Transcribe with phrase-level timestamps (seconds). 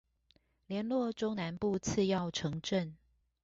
[0.65, 2.93] 連絡中南部次要城鎮